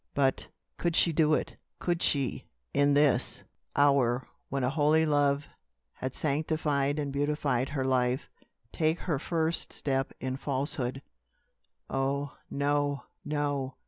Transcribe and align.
But, 0.15 0.47
could 0.79 0.95
she 0.95 1.13
do 1.13 1.35
it? 1.35 1.57
Could 1.77 2.01
she, 2.01 2.45
in 2.73 2.95
this 2.95 3.43
hour, 3.75 4.27
when 4.49 4.63
a 4.63 4.69
holy 4.71 5.05
love 5.05 5.45
had 5.93 6.15
sanctified 6.15 6.97
and 6.97 7.13
beautified 7.13 7.69
her 7.69 7.85
life, 7.85 8.27
take 8.71 8.97
her 9.01 9.19
first 9.19 9.71
step 9.71 10.11
in 10.19 10.37
falsehood? 10.37 11.03
Oh, 11.87 12.35
no! 12.49 13.03
no! 13.23 13.75